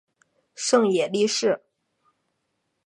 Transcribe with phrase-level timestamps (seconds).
[0.55, 1.61] 胜野莉世。